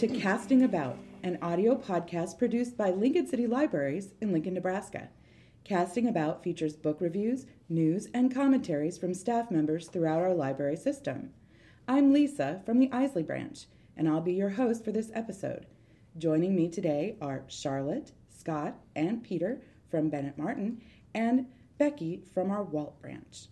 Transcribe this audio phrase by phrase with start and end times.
[0.00, 5.10] to Casting About, an audio podcast produced by Lincoln City Libraries in Lincoln, Nebraska.
[5.62, 11.34] Casting About features book reviews, news, and commentaries from staff members throughout our library system.
[11.86, 15.66] I'm Lisa from the Eiseley branch, and I'll be your host for this episode.
[16.16, 20.80] Joining me today are Charlotte, Scott, and Peter from Bennett Martin,
[21.14, 21.44] and
[21.76, 23.48] Becky from our Walt branch.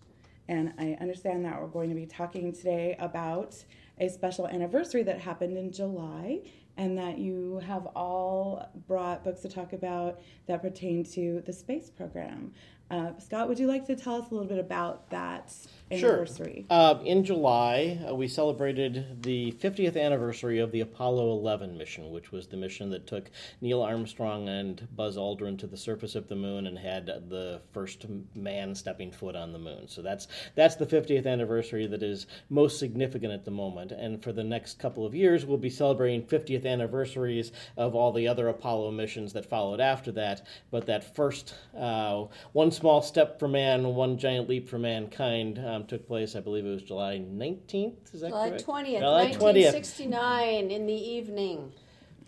[0.49, 3.63] And I understand that we're going to be talking today about
[4.01, 6.41] a special anniversary that happened in July
[6.77, 11.91] and that you have all brought books to talk about that pertain to the space
[11.91, 12.53] program.
[12.91, 15.53] Uh, Scott, would you like to tell us a little bit about that
[15.91, 16.65] anniversary?
[16.71, 16.79] Sure.
[16.79, 22.33] Uh, in July, uh, we celebrated the 50th anniversary of the Apollo 11 mission, which
[22.33, 26.37] was the mission that took Neil Armstrong and Buzz Aldrin to the surface of the
[26.37, 29.87] moon and had the first man stepping foot on the moon.
[29.87, 33.93] So that's that's the 50th anniversary that is most significant at the moment.
[33.93, 38.29] And for the next couple of years, we'll be celebrating 50th anniversaries of all the
[38.29, 40.47] other Apollo missions that followed after that.
[40.71, 45.85] But that first uh, one small step for man, one giant leap for mankind um,
[45.87, 46.37] took place.
[46.37, 48.15] I believe it was July 19th.
[48.15, 48.67] Is that July correct?
[48.67, 51.73] 20th, July 1969, in the evening,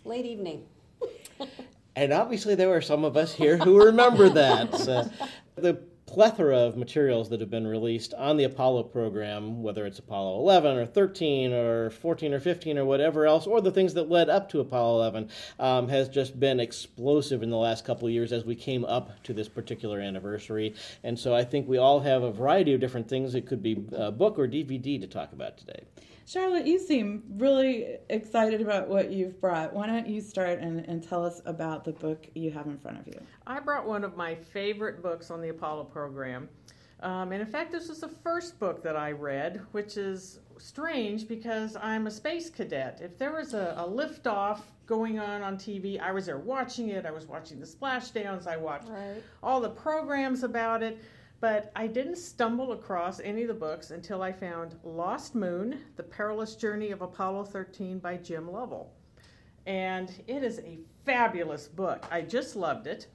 [0.05, 0.65] late evening.
[1.93, 4.73] And obviously, there are some of us here who remember that.
[4.75, 5.11] So,
[5.55, 5.77] the
[6.11, 10.77] plethora of materials that have been released on the Apollo program, whether it's Apollo 11
[10.77, 14.49] or 13 or 14 or 15 or whatever else, or the things that led up
[14.49, 18.43] to Apollo 11, um, has just been explosive in the last couple of years as
[18.43, 20.75] we came up to this particular anniversary.
[21.01, 23.33] And so I think we all have a variety of different things.
[23.33, 25.85] It could be a book or DVD to talk about today.
[26.25, 29.73] Charlotte, you seem really excited about what you've brought.
[29.73, 32.99] Why don't you start and, and tell us about the book you have in front
[32.99, 33.19] of you?
[33.47, 36.47] I brought one of my favorite books on the Apollo program.
[37.01, 41.27] Um, and in fact, this was the first book that I read, which is strange
[41.27, 42.99] because I'm a space cadet.
[43.03, 47.05] If there was a, a liftoff going on on TV, I was there watching it.
[47.07, 48.45] I was watching the splashdowns.
[48.45, 49.23] I watched Right.
[49.41, 50.99] all the programs about it.
[51.41, 56.03] But I didn't stumble across any of the books until I found Lost Moon The
[56.03, 58.93] Perilous Journey of Apollo 13 by Jim Lovell.
[59.65, 62.05] And it is a fabulous book.
[62.11, 63.07] I just loved it.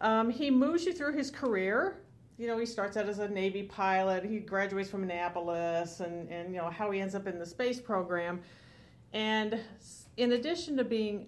[0.00, 2.04] Um, he moves you through his career.
[2.38, 6.54] You know, he starts out as a Navy pilot, he graduates from Annapolis, and, and
[6.54, 8.40] you know, how he ends up in the space program.
[9.12, 9.58] And
[10.16, 11.26] in addition to being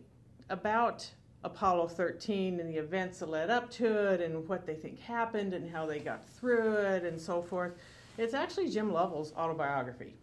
[0.48, 1.08] about
[1.46, 5.54] Apollo 13 and the events that led up to it and what they think happened
[5.54, 7.74] and how they got through it and so forth,
[8.18, 10.14] it's actually Jim Lovell's autobiography.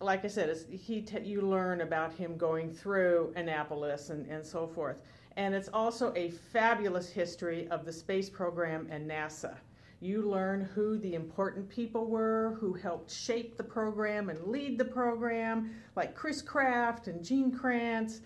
[0.00, 4.98] Like I said, he you learn about him going through Annapolis and, and so forth.
[5.38, 9.56] And it's also a fabulous history of the space program and NASA.
[10.00, 14.84] You learn who the important people were who helped shape the program and lead the
[14.84, 18.20] program, like Chris Kraft and Gene Kranz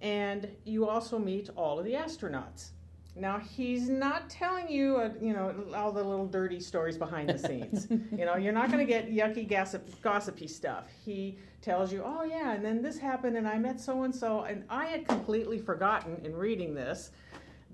[0.00, 2.70] and you also meet all of the astronauts.
[3.16, 7.38] Now he's not telling you, uh, you know, all the little dirty stories behind the
[7.48, 7.88] scenes.
[7.90, 10.86] you know, you're not going to get yucky gossip, gossipy stuff.
[11.04, 14.42] He tells you, oh yeah, and then this happened, and I met so and so,
[14.42, 17.10] and I had completely forgotten in reading this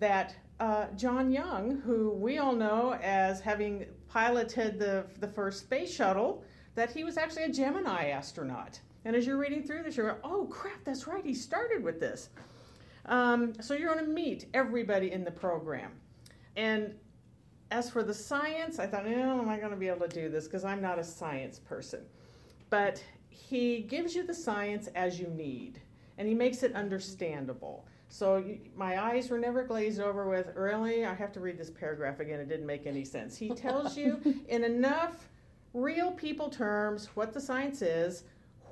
[0.01, 5.95] that uh, John Young, who we all know as having piloted the the first space
[5.95, 6.43] shuttle,
[6.75, 8.81] that he was actually a Gemini astronaut.
[9.05, 12.01] And as you're reading through this, you're going, oh crap, that's right, he started with
[12.01, 12.31] this.
[13.07, 15.93] Um, so you're going to meet everybody in the program.
[16.57, 16.95] And
[17.71, 20.29] as for the science, I thought, no, am I going to be able to do
[20.29, 20.45] this?
[20.45, 22.01] Because I'm not a science person.
[22.71, 25.81] But he gives you the science as you need,
[26.17, 27.87] and he makes it understandable.
[28.09, 31.71] So you, my eyes were never glazed over with, really, I have to read this
[31.71, 33.37] paragraph again, it didn't make any sense.
[33.37, 35.29] He tells you in enough
[35.73, 38.23] real people terms what the science is,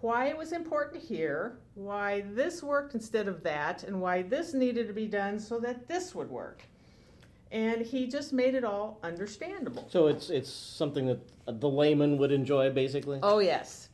[0.03, 4.87] why it was important here, why this worked instead of that, and why this needed
[4.89, 6.63] to be done so that this would work.
[7.53, 9.87] And he just made it all understandable.
[9.91, 13.21] So it's it's something that the layman would enjoy, basically.
[13.23, 13.91] Oh, yes.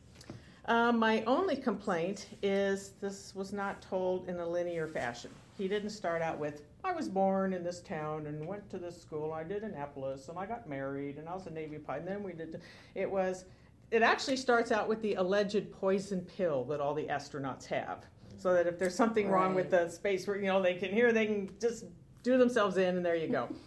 [0.65, 5.31] Um, my only complaint is this was not told in a linear fashion.
[5.57, 9.01] He didn't start out with, I was born in this town and went to this
[9.01, 12.09] school, I did Annapolis, and I got married, and I was a Navy pilot, and
[12.09, 12.61] then we did.
[12.95, 13.45] It was,
[13.91, 18.05] it actually starts out with the alleged poison pill that all the astronauts have.
[18.39, 21.13] So that if there's something wrong with the space, where you know, they can hear,
[21.13, 21.87] they can just
[22.23, 23.49] do themselves in, and there you go.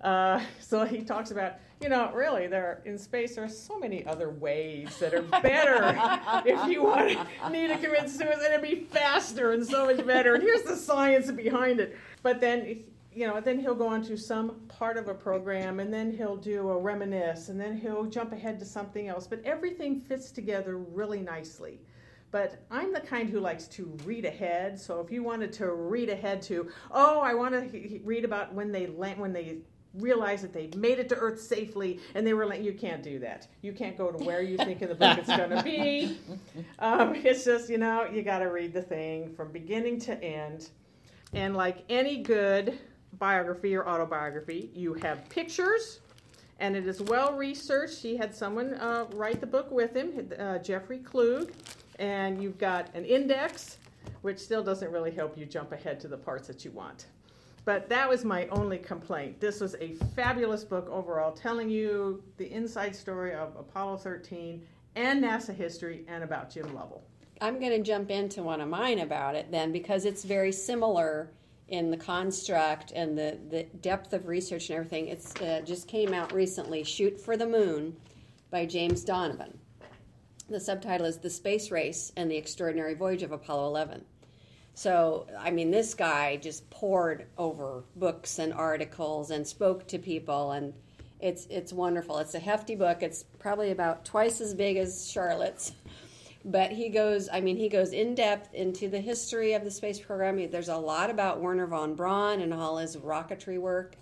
[0.00, 4.02] Uh, so he talks about, you know, really, there in space there are so many
[4.06, 5.94] other ways that are better
[6.46, 10.36] if you want to need to commit suicide, it'd be faster and so much better.
[10.36, 11.98] And here's the science behind it.
[12.22, 15.92] But then, you know, then he'll go on to some part of a program, and
[15.92, 19.26] then he'll do a reminisce, and then he'll jump ahead to something else.
[19.26, 21.80] But everything fits together really nicely.
[22.30, 24.78] but I'm the kind who likes to read ahead.
[24.78, 28.70] So if you wanted to read ahead to, oh, I want to read about when
[28.70, 29.58] they land, when they
[29.94, 33.18] realize that they made it to Earth safely, and they were like, you can't do
[33.18, 33.48] that.
[33.62, 36.18] You can't go to where you think in the book it's going to be.
[36.78, 40.70] Um, it's just you know you got to read the thing from beginning to end,
[41.34, 42.78] and like any good
[43.18, 46.00] biography or autobiography, you have pictures.
[46.58, 48.02] And it is well researched.
[48.02, 51.52] He had someone uh, write the book with him, uh, Jeffrey Klug
[52.00, 53.76] and you've got an index,
[54.22, 57.06] which still doesn't really help you jump ahead to the parts that you want.
[57.66, 59.38] But that was my only complaint.
[59.38, 64.66] This was a fabulous book overall, telling you the inside story of Apollo 13
[64.96, 67.04] and NASA history and about Jim Lovell.
[67.42, 71.30] I'm going to jump into one of mine about it then because it's very similar
[71.70, 75.08] in the construct and the, the depth of research and everything.
[75.08, 77.96] It's uh, just came out recently, Shoot for the Moon
[78.50, 79.58] by James Donovan.
[80.48, 84.04] The subtitle is The Space Race and the Extraordinary Voyage of Apollo 11.
[84.74, 90.52] So, I mean, this guy just poured over books and articles and spoke to people,
[90.52, 90.72] and
[91.20, 92.18] it's it's wonderful.
[92.18, 93.02] It's a hefty book.
[93.02, 95.72] It's probably about twice as big as Charlotte's,
[96.44, 97.28] but he goes.
[97.30, 100.50] I mean, he goes in depth into the history of the space program.
[100.50, 103.96] There's a lot about Wernher von Braun and all his rocketry work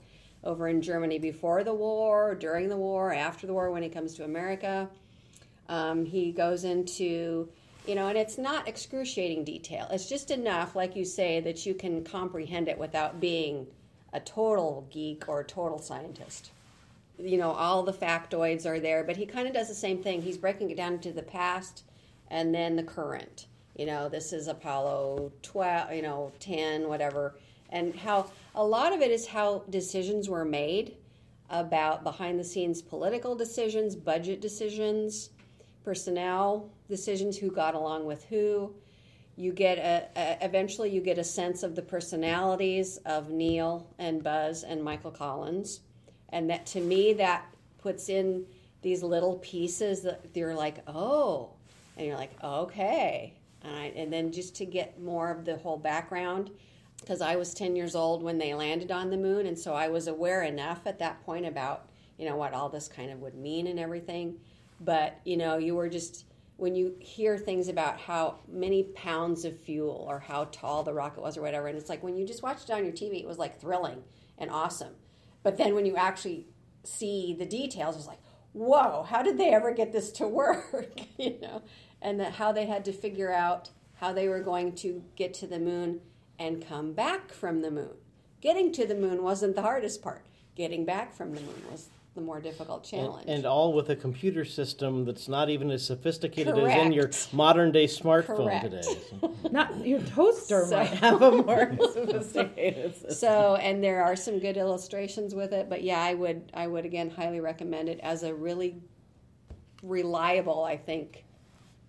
[0.44, 4.14] over in Germany before the war, during the war, after the war when he comes
[4.14, 4.88] to America.
[5.68, 7.48] Um, he goes into,
[7.86, 9.88] you know, and it's not excruciating detail.
[9.90, 13.66] It's just enough, like you say, that you can comprehend it without being
[14.12, 16.52] a total geek or a total scientist.
[17.18, 20.22] You know, all the factoids are there, but he kind of does the same thing.
[20.22, 21.82] He's breaking it down into the past
[22.30, 23.46] and then the current.
[23.76, 27.36] You know, this is Apollo 12, you know, 10, whatever.
[27.70, 30.96] And how a lot of it is how decisions were made
[31.50, 35.30] about behind the scenes political decisions, budget decisions,
[35.84, 38.74] personnel decisions, who got along with who.
[39.36, 44.22] You get a, a, eventually you get a sense of the personalities of Neil and
[44.22, 45.80] Buzz and Michael Collins,
[46.30, 47.46] and that to me that
[47.78, 48.44] puts in
[48.82, 51.50] these little pieces that you're like oh,
[51.98, 55.78] and you're like okay, and, I, and then just to get more of the whole
[55.78, 56.50] background
[57.00, 59.88] because I was 10 years old when they landed on the moon, and so I
[59.88, 63.34] was aware enough at that point about you know what all this kind of would
[63.34, 64.38] mean and everything.
[64.80, 66.24] But you know you were just
[66.56, 71.22] when you hear things about how many pounds of fuel or how tall the rocket
[71.22, 73.28] was or whatever and it's like when you just watched it on your tv it
[73.28, 74.02] was like thrilling
[74.36, 74.94] and awesome.
[75.44, 76.48] But then when you actually
[76.84, 78.20] see the details it's like
[78.52, 81.00] whoa how did they ever get this to work?
[81.16, 81.62] You know
[82.00, 85.46] and that how they had to figure out how they were going to get to
[85.46, 86.00] the moon
[86.38, 87.94] and come back from the moon
[88.40, 90.24] getting to the moon wasn't the hardest part
[90.54, 93.26] getting back from the moon was the more difficult challenge.
[93.28, 96.76] And, and, all with a computer system that's not even as sophisticated Correct.
[96.76, 98.64] as in your modern day smartphone Correct.
[98.64, 98.82] today.
[98.82, 99.34] So.
[99.52, 103.10] not your toaster so, might have a more sophisticated system.
[103.12, 106.84] So, and there are some good illustrations with it, but yeah, I would I would
[106.84, 108.82] again highly recommend it as a really
[109.84, 111.24] reliable, I think,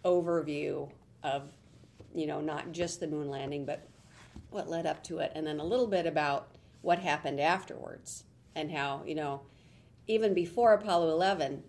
[0.06, 0.90] overview
[1.24, 1.44] of
[2.13, 3.88] you know not just the moon landing, but
[4.50, 8.24] what led up to it, and then a little bit about what happened afterwards
[8.56, 9.42] and how you know
[10.10, 11.63] even before Apollo 11,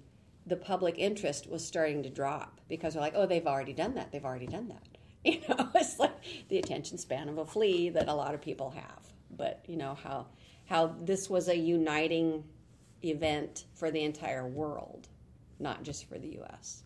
[0.47, 4.11] the public interest was starting to drop because they're like, oh, they've already done that.
[4.11, 4.83] They've already done that.
[5.23, 6.15] You know, it's like
[6.49, 9.03] the attention span of a flea that a lot of people have.
[9.37, 10.29] But you know how
[10.65, 12.43] how this was a uniting
[13.05, 15.09] event for the entire world,
[15.59, 16.85] not just for the U.S.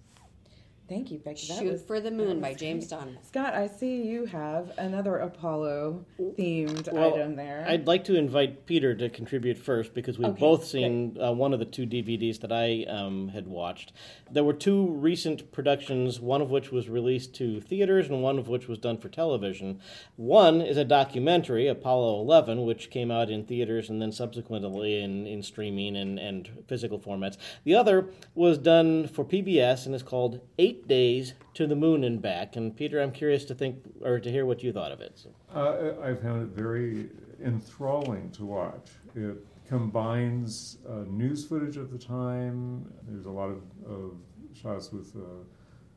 [0.86, 1.46] Thank you, Becky.
[1.48, 3.16] That Shoot was, for the Moon by James Donovan.
[3.22, 7.64] Scott, I see you have another Apollo themed well, item there.
[7.66, 11.54] I'd like to invite Peter to contribute first because we've okay, both seen uh, one
[11.54, 13.92] of the two DVDs that I um, had watched.
[14.30, 18.48] There were two recent productions, one of which was released to theaters and one of
[18.48, 19.80] which was done for television.
[20.16, 25.26] One is a documentary, Apollo 11, which came out in theaters and then subsequently in,
[25.26, 27.38] in streaming and, and physical formats.
[27.64, 32.04] The other was done for PBS and is called Eight eight days to the moon
[32.04, 32.56] and back.
[32.56, 35.18] And Peter, I'm curious to think or to hear what you thought of it.
[35.18, 35.30] So.
[35.54, 37.10] Uh, I found it very
[37.44, 38.90] enthralling to watch.
[39.14, 39.36] It
[39.68, 42.92] combines uh, news footage of the time.
[43.08, 44.16] There's a lot of, of
[44.52, 45.42] shots with uh,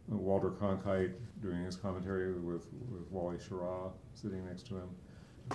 [0.07, 4.89] Walter Cronkite doing his commentary with, with Wally Schirra sitting next to him.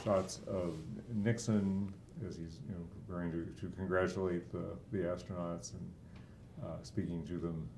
[0.05, 0.75] Shots of
[1.15, 1.93] Nixon
[2.27, 5.91] as he's you know preparing to, to congratulate the, the astronauts and
[6.65, 7.69] uh, speaking to them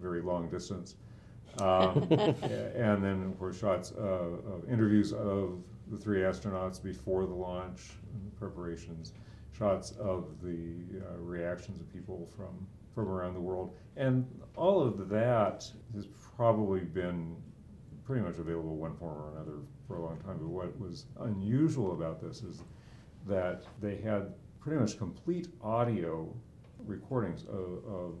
[0.00, 0.96] very long distance.
[1.58, 5.58] Um, and then, of course, shots uh, of interviews of
[5.90, 7.90] the three astronauts before the launch,
[8.38, 9.12] preparations,
[9.56, 13.74] shots of the uh, reactions of people from, from around the world.
[13.96, 14.26] And
[14.56, 17.36] all of that has probably been
[18.04, 20.38] pretty much available one form or another for a long time.
[20.38, 22.62] But what was unusual about this is
[23.28, 26.32] that they had pretty much complete audio
[26.86, 28.14] recordings of, of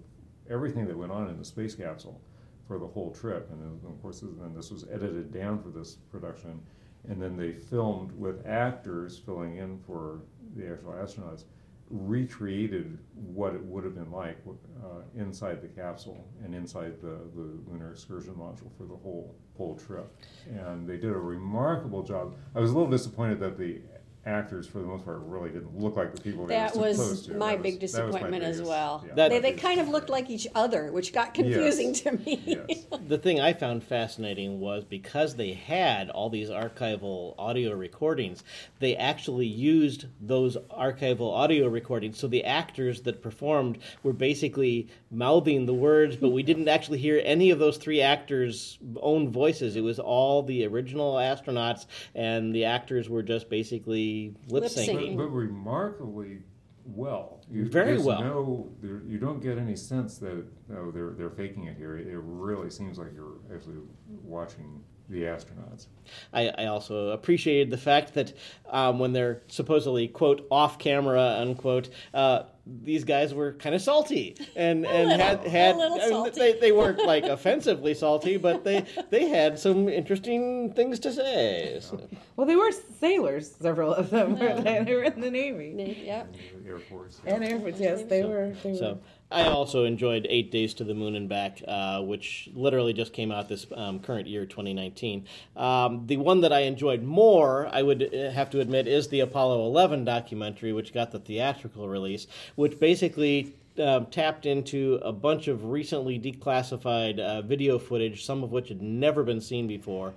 [0.50, 2.20] everything that went on in the space capsule
[2.66, 3.50] for the whole trip.
[3.50, 6.60] And then, of course, then this was edited down for this production.
[7.08, 10.20] And then they filmed with actors filling in for
[10.56, 11.44] the actual astronauts,
[11.90, 14.38] recreated what it would have been like
[14.82, 19.76] uh, inside the capsule and inside the, the lunar excursion module for the whole whole
[19.76, 20.10] trip.
[20.48, 22.34] And they did a remarkable job.
[22.54, 23.82] I was a little disappointed that the
[24.24, 26.96] actors, for the most part, really didn't look like the people they That were was
[26.96, 27.34] supposed to.
[27.34, 29.04] my That big was- that was my disappointment as well.
[29.06, 32.40] yeah, That- They, they kind of looked like each other, which got confusing to me.
[32.46, 32.86] Yes.
[33.08, 38.42] The thing I found fascinating was because they had all these archival audio recordings,
[38.78, 42.18] they actually used those archival audio recordings.
[42.18, 47.20] So the actors that performed were basically mouthing the words, but we didn't actually hear
[47.24, 49.74] any of those three actors' own voices.
[49.76, 54.11] It was all the original astronauts, and the actors were just basically
[54.48, 54.94] lip Lip-syncing.
[54.94, 55.16] syncing.
[55.16, 56.38] But remarkably
[56.84, 57.40] well.
[57.50, 58.22] You, Very well.
[58.22, 60.44] No, there, you don't get any sense that
[60.76, 61.96] oh they're they're faking it here.
[61.96, 63.76] It really seems like you're actually
[64.22, 65.86] watching the astronauts.
[66.32, 68.32] I, I also appreciated the fact that
[68.70, 74.36] um, when they're supposedly quote off camera unquote, uh, these guys were kind of salty
[74.54, 78.36] and and little, had a had little I mean, they they weren't like offensively salty,
[78.36, 81.78] but they they had some interesting things to say.
[81.80, 84.38] So, Well, they were sailors, several of them.
[84.38, 84.84] were they?
[84.84, 86.02] They were in the Navy.
[86.06, 86.36] Yep.
[86.62, 87.20] The Air Force.
[87.26, 88.54] And Air Force, yes, they were.
[88.62, 88.98] They so were.
[89.32, 93.32] I also enjoyed Eight Days to the Moon and Back, uh, which literally just came
[93.32, 95.26] out this um, current year, 2019.
[95.56, 99.20] Um, the one that I enjoyed more, I would uh, have to admit, is the
[99.20, 105.48] Apollo 11 documentary, which got the theatrical release, which basically um, tapped into a bunch
[105.48, 110.12] of recently declassified uh, video footage, some of which had never been seen before,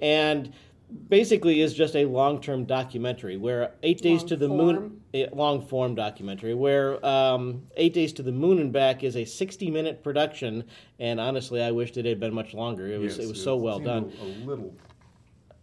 [0.00, 0.52] and
[1.08, 4.58] basically is just a long-term documentary where Eight Days Long to the form.
[4.58, 9.16] Moon a long form documentary where um, Eight Days to the Moon and Back is
[9.16, 10.64] a 60 minute production,
[10.98, 12.86] and honestly, I wished it had been much longer.
[12.86, 14.12] It was Yes, it was so well seemed done.
[14.20, 14.74] A, a little.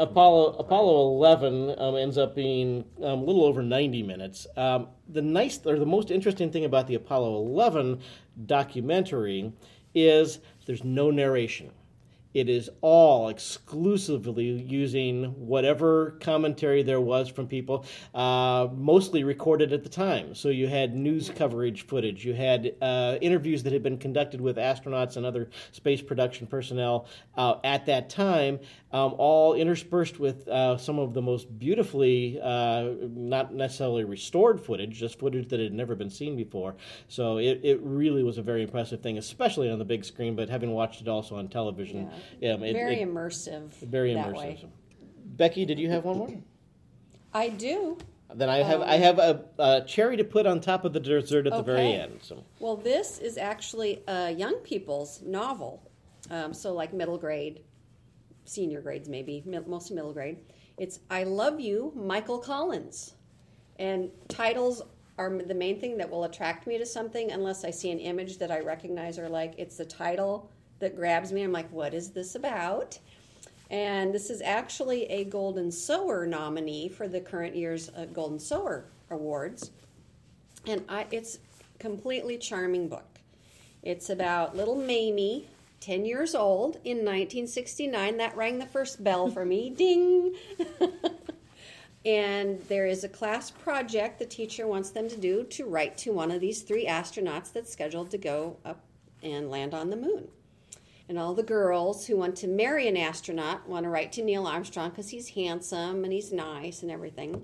[0.02, 4.48] Apollo Apollo 11 um, ends up being um, a little over 90 minutes.
[4.56, 8.00] Um, the nice or the most interesting thing about the Apollo 11
[8.46, 9.52] documentary
[9.94, 11.72] is there's no narration.
[12.34, 19.84] It is all exclusively using whatever commentary there was from people, uh, mostly recorded at
[19.84, 20.36] the time.
[20.36, 24.58] So you had news coverage footage, you had uh, interviews that had been conducted with
[24.58, 28.60] astronauts and other space production personnel uh, at that time,
[28.92, 34.92] um, all interspersed with uh, some of the most beautifully, uh, not necessarily restored footage,
[35.00, 36.76] just footage that had never been seen before.
[37.08, 40.48] So it, it really was a very impressive thing, especially on the big screen, but
[40.50, 42.04] having watched it also on television.
[42.04, 42.19] Yeah.
[42.40, 43.72] Yeah, it- Very it- immersive.
[43.82, 44.36] very that immersive.
[44.38, 44.66] way.
[45.26, 46.30] Becky, did you have one more?
[47.34, 47.98] I do.
[48.34, 51.48] Then I have I have a, a cherry to put on top of the dessert
[51.48, 52.20] at the very end.
[52.22, 55.82] So Well, this is actually a young people's novel.
[56.30, 57.62] Um, so, like middle grade,
[58.46, 60.38] senior grades, maybe, mostly middle grade.
[60.78, 63.16] It's I Love You, Michael Collins.
[63.80, 64.84] And titles
[65.18, 68.38] are the main thing that will attract me to something unless I see an image
[68.38, 69.56] that I recognize or like.
[69.58, 71.44] It's the title that grabs me.
[71.44, 73.00] I'm like, what is this about?
[73.70, 78.86] And this is actually a Golden Sower nominee for the current year's uh, Golden Sower
[79.12, 79.72] Awards
[80.68, 83.20] and I, it's a completely charming book.
[83.82, 85.48] It's about little Mamie,
[85.80, 88.18] ten years old in 1969.
[88.18, 89.70] That rang the first bell for me.
[89.78, 90.36] Ding.
[92.06, 96.12] and there is a class project the teacher wants them to do to write to
[96.12, 98.84] one of these three astronauts that's scheduled to go up
[99.24, 100.28] and land on the moon.
[101.10, 104.46] And all the girls who want to marry an astronaut want to write to Neil
[104.46, 107.44] Armstrong because he's handsome and he's nice and everything.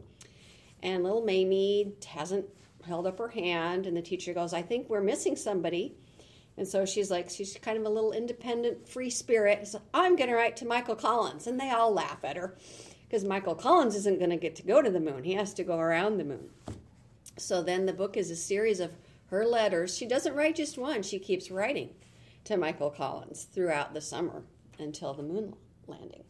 [0.84, 2.46] And little Mamie hasn't
[2.86, 5.96] held up her hand, and the teacher goes, I think we're missing somebody.
[6.58, 9.68] And so she's like, she's kind of a little independent, free spirit.
[9.68, 11.48] So I'm going to write to Michael Collins.
[11.48, 12.56] And they all laugh at her
[13.10, 15.24] because Michael Collins isn't going to get to go to the moon.
[15.24, 16.52] He has to go around the moon.
[17.38, 18.92] So then the book is a series of
[19.32, 19.98] her letters.
[19.98, 21.90] She doesn't write just one, she keeps writing
[22.46, 24.44] to Michael Collins throughout the summer
[24.80, 25.54] until the moon
[25.88, 26.24] landing.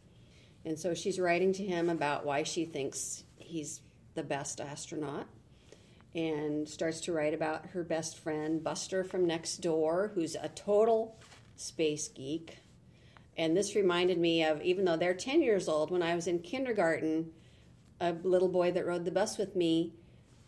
[0.64, 3.80] And so she's writing to him about why she thinks he's
[4.14, 5.26] the best astronaut
[6.14, 11.20] and starts to write about her best friend Buster from next door, who's a total
[11.56, 12.58] space geek.
[13.36, 16.38] And this reminded me of even though they're 10 years old, when I was in
[16.38, 17.32] kindergarten,
[18.00, 19.92] a little boy that rode the bus with me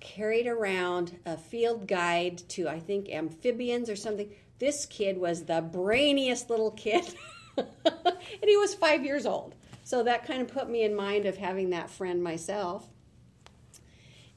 [0.00, 4.30] carried around a field guide to, I think, amphibians or something.
[4.58, 7.14] This kid was the brainiest little kid.
[7.56, 9.54] and he was five years old.
[9.84, 12.88] So that kind of put me in mind of having that friend myself.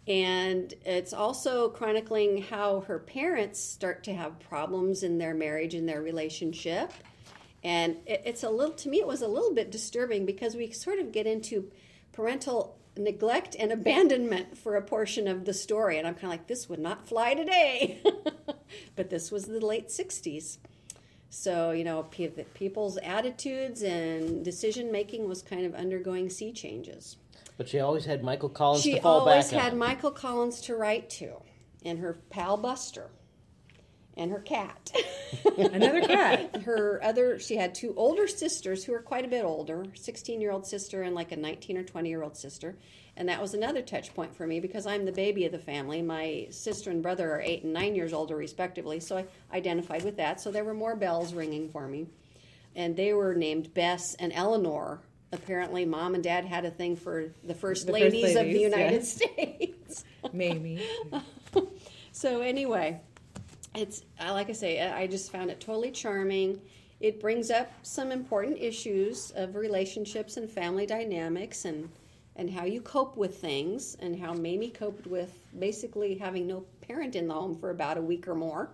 [0.08, 5.88] And it's also chronicling how her parents start to have problems in their marriage and
[5.88, 6.92] their relationship.
[7.64, 11.00] And it's a little, to me, it was a little bit disturbing because we sort
[11.00, 11.72] of get into
[12.12, 15.98] parental neglect and abandonment for a portion of the story.
[15.98, 18.02] And I'm kind of like, this would not fly today.
[19.02, 20.60] but this was the late 60s.
[21.32, 27.18] So, you know, people's attitudes and decision making was kind of undergoing sea changes.
[27.58, 29.42] But she always had Michael Collins she to fall back on.
[29.42, 31.42] She always had Michael Collins to write to
[31.84, 33.10] and her pal Buster
[34.22, 34.92] and her cat.
[35.58, 36.62] Another cat.
[36.66, 40.52] her other, she had two older sisters who were quite a bit older 16 year
[40.52, 42.78] old sister and like a 19 or 20 year old sister.
[43.18, 46.02] And that was another touch point for me because I'm the baby of the family.
[46.02, 49.00] My sister and brother are eight and nine years older, respectively.
[49.00, 49.26] So I
[49.58, 50.40] identified with that.
[50.40, 52.08] So there were more bells ringing for me.
[52.74, 55.02] And they were named Bess and Eleanor.
[55.34, 58.72] Apparently, mom and dad had a thing for the first, the ladies, first ladies, of
[58.72, 59.06] the United.
[59.06, 60.06] States.
[60.32, 60.86] Maybe.
[62.14, 63.02] so, anyway,
[63.76, 66.62] it's like I say, I just found it totally charming.
[67.00, 71.90] It brings up some important issues of relationships and family dynamics and
[72.38, 77.16] and how you cope with things and how Mamie coped with basically having no parent
[77.16, 78.70] in the home for about a week or more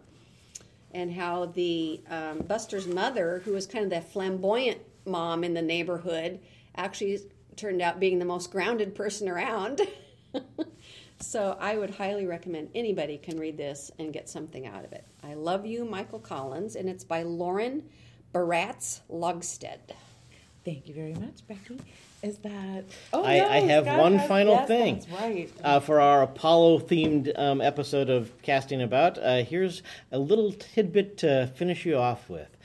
[0.94, 5.62] and how the um, Buster's mother, who was kind of the flamboyant mom in the
[5.62, 6.40] neighborhood,
[6.76, 7.20] actually
[7.56, 9.82] turned out being the most grounded person around.
[11.20, 15.06] so I would highly recommend anybody can read this and get something out of it.
[15.24, 17.84] I love you, Michael Collins, and it's by Lauren
[18.34, 19.80] Baratz Logsted.
[20.64, 21.80] Thank you very much, Becky.
[22.24, 22.84] Is that?
[23.14, 24.96] Oh, I, no, I have Scott one has, final yes, thing.
[24.96, 25.54] That's right.
[25.64, 31.18] Uh, for our Apollo themed um, episode of Casting About, uh, here's a little tidbit
[31.20, 32.58] to finish you off with.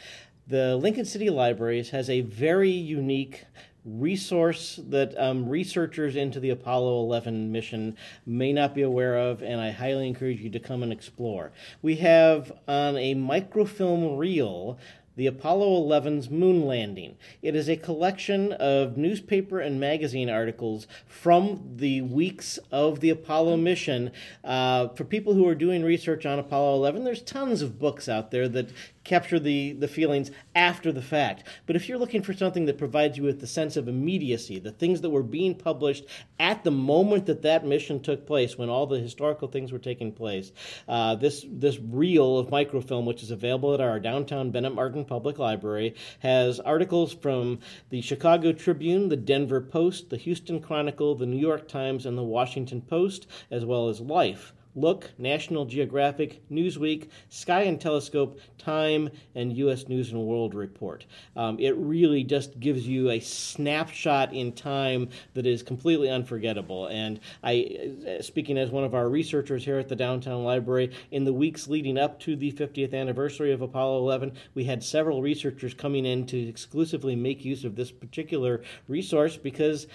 [0.47, 3.45] The Lincoln City Libraries has a very unique
[3.84, 9.60] resource that um, researchers into the Apollo 11 mission may not be aware of, and
[9.60, 11.52] I highly encourage you to come and explore.
[11.80, 14.78] We have on a microfilm reel
[15.16, 17.16] the Apollo 11's moon landing.
[17.42, 23.58] It is a collection of newspaper and magazine articles from the weeks of the Apollo
[23.58, 24.10] mission.
[24.42, 28.30] Uh, for people who are doing research on Apollo 11, there's tons of books out
[28.30, 28.71] there that
[29.04, 31.45] capture the, the feelings after the fact.
[31.67, 34.71] But if you're looking for something that provides you with the sense of immediacy, the
[34.71, 36.04] things that were being published
[36.38, 40.12] at the moment that that mission took place, when all the historical things were taking
[40.12, 40.52] place,
[40.88, 45.38] uh, this this reel of microfilm, which is available at our downtown Bennett Martin Public
[45.38, 47.58] Library, has articles from
[47.91, 52.23] the Chicago Tribune, the Denver Post, the Houston Chronicle, the New York Times, and the
[52.23, 54.52] Washington Post, as well as Life.
[54.75, 59.87] Look, National Geographic, Newsweek, Sky and Telescope, Time, and U.S.
[59.87, 61.04] News and World Report.
[61.37, 66.87] Um, it really just gives you a snapshot in time that is completely unforgettable.
[66.87, 71.32] And I, speaking as one of our researchers here at the Downtown Library, in the
[71.35, 76.06] weeks leading up to the 50th anniversary of Apollo 11, we had several researchers coming
[76.06, 79.87] in to exclusively make use of this particular resource because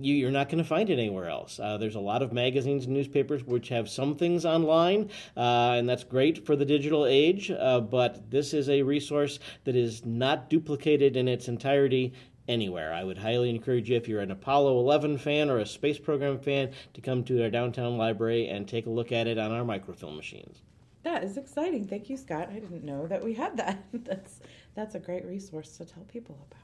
[0.00, 1.58] you, are not going to find it anywhere else.
[1.58, 5.88] Uh, there's a lot of magazines and newspapers which have some things online, uh, and
[5.88, 10.50] that's great for the digital age, uh, but this is a resource that is not
[10.50, 12.12] duplicated in its entirety
[12.48, 12.92] anywhere.
[12.92, 16.38] I would highly encourage you, if you're an Apollo 11 fan or a space program
[16.38, 19.64] fan, to come to our downtown library and take a look at it on our
[19.64, 20.62] microfilm machines.
[21.02, 21.86] That is exciting.
[21.86, 22.48] Thank you, Scott.
[22.50, 23.84] I didn't know that we had that.
[23.92, 24.40] that's
[24.74, 26.63] that's a great resource to tell people about.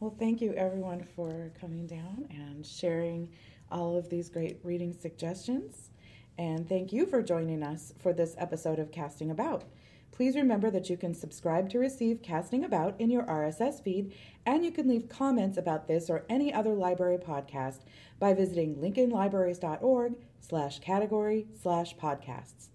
[0.00, 3.30] Well, thank you everyone for coming down and sharing
[3.68, 5.90] all of these great reading suggestions.
[6.38, 9.64] And thank you for joining us for this episode of Casting About.
[10.12, 14.14] Please remember that you can subscribe to receive Casting About in your RSS feed,
[14.46, 17.80] and you can leave comments about this or any other library podcast
[18.20, 22.68] by visiting lincolnlibraries.org slash category slash podcasts.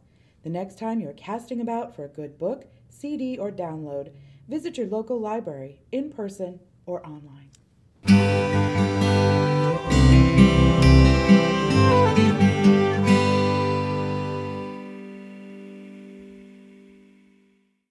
[0.43, 4.11] The next time you're casting about for a good book, CD, or download,
[4.49, 8.62] visit your local library in person or online.